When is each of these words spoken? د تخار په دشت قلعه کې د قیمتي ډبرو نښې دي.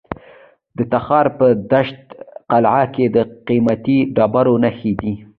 د 0.77 0.79
تخار 0.91 1.27
په 1.37 1.47
دشت 1.71 1.99
قلعه 2.51 2.85
کې 2.95 3.05
د 3.15 3.17
قیمتي 3.47 3.97
ډبرو 4.15 4.55
نښې 4.63 4.93
دي. 5.01 5.13